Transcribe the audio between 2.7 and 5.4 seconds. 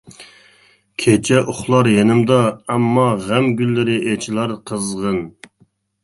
ئەمما غەم گۈللىرى ئېچىلار قىزغىن.